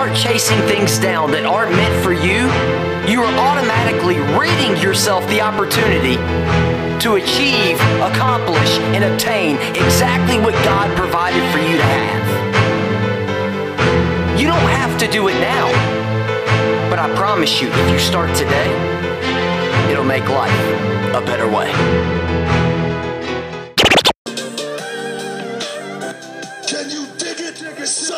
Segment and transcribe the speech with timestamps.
[0.00, 2.48] start chasing things down that aren't meant for you,
[3.04, 6.16] you are automatically ridding yourself the opportunity
[6.96, 12.24] to achieve, accomplish, and obtain exactly what God provided for you to have.
[14.40, 15.68] You don't have to do it now,
[16.88, 18.72] but I promise you, if you start today,
[19.92, 20.64] it'll make life
[21.12, 22.29] a better way.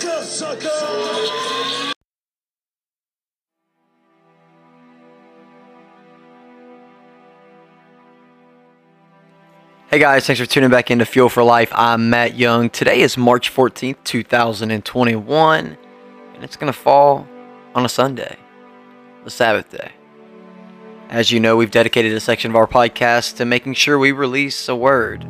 [0.00, 1.92] Sucker, sucker?
[9.88, 11.70] Hey guys, thanks for tuning back into Fuel for Life.
[11.72, 12.68] I'm Matt Young.
[12.68, 15.78] Today is March 14th, 2021,
[16.34, 17.28] and it's going to fall
[17.76, 18.36] on a Sunday,
[19.22, 19.92] the Sabbath day.
[21.10, 24.68] As you know, we've dedicated a section of our podcast to making sure we release
[24.68, 25.24] a word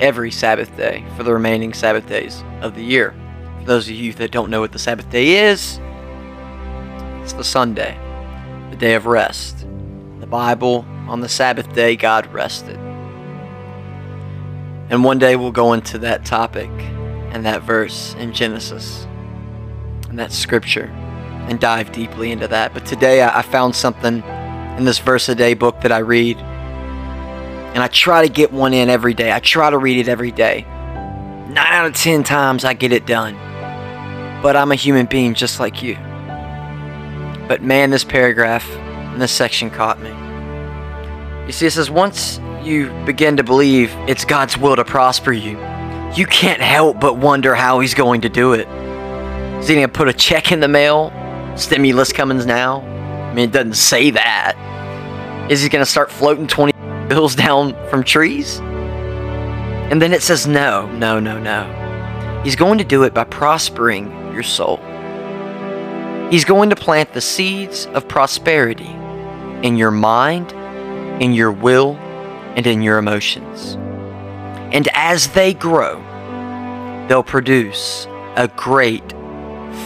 [0.00, 3.14] every Sabbath day for the remaining Sabbath days of the year.
[3.60, 5.78] For those of you that don't know what the Sabbath day is,
[7.22, 7.98] it's the Sunday,
[8.70, 9.66] the day of rest.
[10.20, 12.76] The Bible, on the Sabbath day, God rested.
[14.88, 16.70] And one day we'll go into that topic
[17.32, 19.06] and that verse in Genesis
[20.08, 20.86] and that scripture
[21.48, 22.74] and dive deeply into that.
[22.74, 24.22] But today I found something
[24.78, 26.38] in this verse a day book that I read.
[26.38, 29.32] And I try to get one in every day.
[29.32, 30.62] I try to read it every day.
[31.48, 33.36] Nine out of ten times I get it done.
[34.42, 35.96] But I'm a human being just like you.
[37.46, 40.10] But man, this paragraph and this section caught me.
[41.46, 45.58] You see, it says, once you begin to believe it's God's will to prosper you,
[46.14, 48.68] you can't help but wonder how He's going to do it.
[49.60, 51.12] Is He going to put a check in the mail?
[51.56, 52.80] Stimulus coming now?
[52.80, 55.50] I mean, it doesn't say that.
[55.50, 56.72] Is He going to start floating 20
[57.08, 58.60] bills down from trees?
[59.90, 62.40] And then it says, no, no, no, no.
[62.44, 64.78] He's going to do it by prospering your soul.
[66.30, 68.90] He's going to plant the seeds of prosperity
[69.66, 70.52] in your mind,
[71.20, 71.96] in your will,
[72.56, 73.74] and in your emotions.
[74.72, 75.96] And as they grow,
[77.08, 78.06] they'll produce
[78.36, 79.10] a great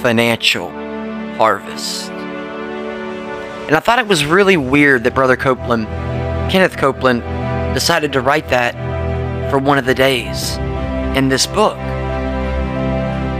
[0.02, 0.70] financial
[1.36, 2.10] harvest.
[2.10, 5.86] And I thought it was really weird that Brother Copeland,
[6.52, 7.22] Kenneth Copeland,
[7.72, 8.74] decided to write that
[9.50, 10.58] for one of the days
[11.16, 11.78] in this book.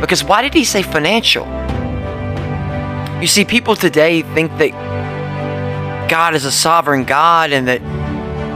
[0.05, 1.47] Because why did he say financial?
[3.23, 7.81] You see, people today think that God is a sovereign God and that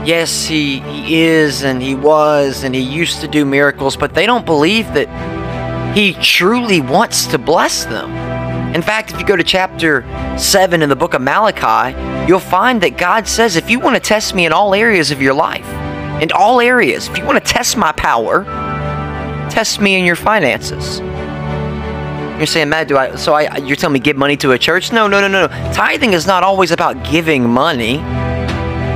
[0.07, 4.27] yes, he, he is and he was and he used to do miracles, but they
[4.27, 5.07] don't believe that
[5.97, 8.11] he truly wants to bless them.
[8.75, 10.03] In fact, if you go to chapter
[10.37, 13.99] 7 in the book of Malachi, you'll find that God says, if you want to
[13.99, 15.67] test me in all areas of your life,
[16.21, 18.43] in all areas, if you want to test my power,
[19.49, 21.01] test me in your finances.
[22.39, 23.17] You're saying, Matt, do I?
[23.17, 24.93] So I, you're telling me give money to a church?
[24.93, 25.47] No, no, no, no.
[25.73, 27.97] Tithing is not always about giving money.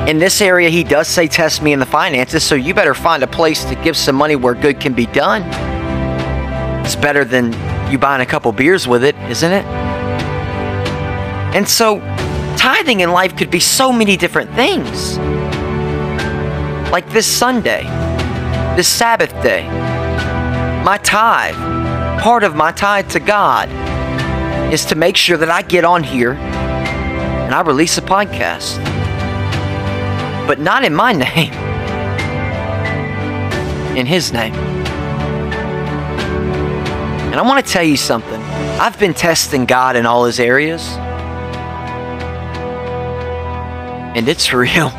[0.09, 3.21] In this area, he does say, test me in the finances, so you better find
[3.21, 5.43] a place to give some money where good can be done.
[6.85, 7.51] It's better than
[7.91, 9.65] you buying a couple beers with it, isn't it?
[11.53, 11.99] And so,
[12.55, 15.17] tithing in life could be so many different things.
[16.91, 17.83] Like this Sunday,
[18.77, 19.67] this Sabbath day,
[20.85, 21.55] my tithe,
[22.23, 23.67] part of my tithe to God
[24.73, 28.77] is to make sure that I get on here and I release a podcast.
[30.47, 31.51] But not in my name,
[33.97, 34.53] in His name.
[37.25, 38.41] And I want to tell you something.
[38.79, 40.87] I've been testing God in all His areas,
[44.15, 44.93] and it's real.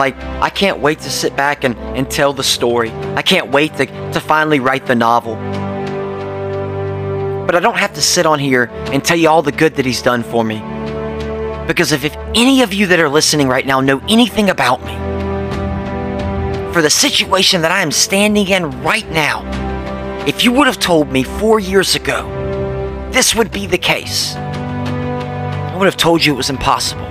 [0.00, 2.90] Like, I can't wait to sit back and, and tell the story.
[2.90, 5.34] I can't wait to, to finally write the novel.
[7.44, 9.84] But I don't have to sit on here and tell you all the good that
[9.84, 10.60] He's done for me.
[11.66, 14.94] Because if, if any of you that are listening right now know anything about me,
[16.72, 19.44] for the situation that I am standing in right now,
[20.26, 22.26] if you would have told me four years ago
[23.12, 27.09] this would be the case, I would have told you it was impossible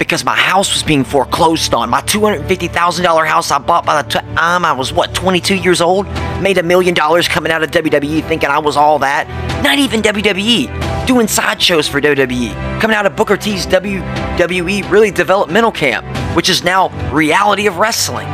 [0.00, 1.90] because my house was being foreclosed on.
[1.90, 6.06] My $250,000 house I bought by the time um, I was, what, 22 years old?
[6.40, 9.28] Made a million dollars coming out of WWE thinking I was all that.
[9.62, 11.06] Not even WWE.
[11.06, 12.80] Doing sideshows for WWE.
[12.80, 18.26] Coming out of Booker T's WWE really developmental camp, which is now reality of wrestling.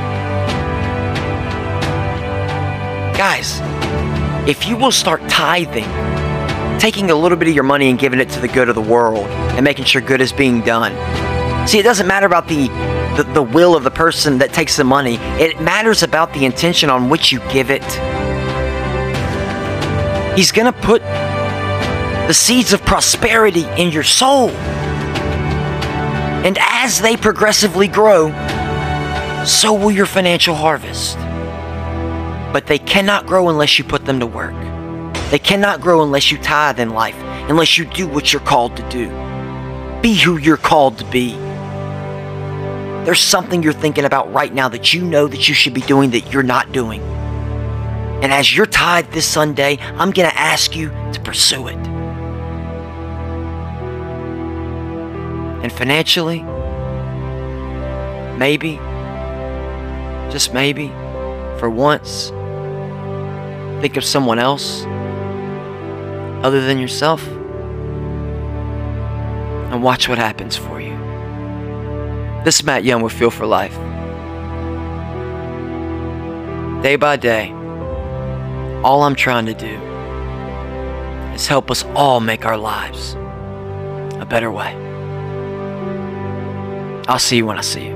[3.16, 3.58] Guys,
[4.48, 5.88] if you will start tithing,
[6.78, 8.80] taking a little bit of your money and giving it to the good of the
[8.80, 9.26] world
[9.56, 10.92] and making sure good is being done,
[11.66, 12.68] See, it doesn't matter about the,
[13.16, 15.16] the, the will of the person that takes the money.
[15.40, 17.82] It matters about the intention on which you give it.
[20.38, 21.02] He's going to put
[22.28, 24.50] the seeds of prosperity in your soul.
[26.44, 28.28] And as they progressively grow,
[29.44, 31.16] so will your financial harvest.
[32.52, 34.54] But they cannot grow unless you put them to work.
[35.30, 37.16] They cannot grow unless you tithe in life,
[37.48, 39.08] unless you do what you're called to do.
[40.00, 41.45] Be who you're called to be.
[43.06, 46.10] There's something you're thinking about right now that you know that you should be doing
[46.10, 47.00] that you're not doing.
[47.00, 51.76] And as you're tithe this Sunday, I'm going to ask you to pursue it.
[55.62, 56.42] And financially,
[58.36, 58.74] maybe,
[60.32, 60.88] just maybe,
[61.60, 62.30] for once,
[63.80, 64.84] think of someone else
[66.44, 67.24] other than yourself
[69.70, 70.95] and watch what happens for you.
[72.46, 73.74] This is Matt Young with Fuel for Life.
[76.80, 77.50] Day by day,
[78.84, 79.74] all I'm trying to do
[81.34, 83.14] is help us all make our lives
[84.20, 84.76] a better way.
[87.08, 87.95] I'll see you when I see you.